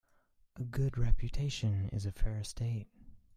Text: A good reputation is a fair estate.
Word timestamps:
A 0.55 0.63
good 0.63 0.97
reputation 0.97 1.87
is 1.89 2.07
a 2.07 2.11
fair 2.11 2.39
estate. 2.39 2.87